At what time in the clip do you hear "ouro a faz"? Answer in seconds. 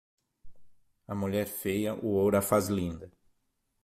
2.07-2.69